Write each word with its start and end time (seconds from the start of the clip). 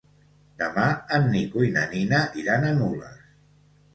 Demà 0.61 0.85
en 1.17 1.27
Nico 1.33 1.65
i 1.67 1.69
na 1.77 1.83
Nina 1.91 2.21
iran 2.45 2.65
a 2.69 2.71
Nules. 2.79 3.23